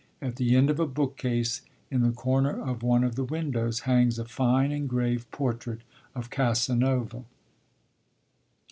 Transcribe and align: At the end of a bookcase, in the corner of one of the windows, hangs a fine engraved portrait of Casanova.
At 0.19 0.37
the 0.37 0.55
end 0.55 0.71
of 0.71 0.79
a 0.79 0.87
bookcase, 0.87 1.61
in 1.91 2.01
the 2.01 2.09
corner 2.11 2.59
of 2.59 2.81
one 2.81 3.03
of 3.03 3.13
the 3.13 3.23
windows, 3.23 3.81
hangs 3.81 4.17
a 4.17 4.25
fine 4.25 4.71
engraved 4.71 5.29
portrait 5.29 5.81
of 6.15 6.31
Casanova. 6.31 7.23